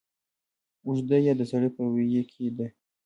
اوږده 0.85 1.17
يا 1.27 1.33
د 1.37 1.41
سړې 1.51 1.69
په 1.75 1.81
ویي 1.93 2.21
کې 2.31 2.45
ده 2.57 2.67